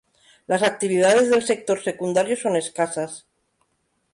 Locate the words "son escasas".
2.35-3.27